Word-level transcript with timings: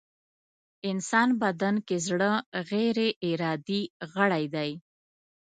انسان 0.89 1.29
بدن 1.41 1.75
کې 1.87 1.97
زړه 2.07 2.31
غيري 2.69 3.09
ارادې 3.29 3.81
غړی 4.13 4.45
دی. 4.55 4.71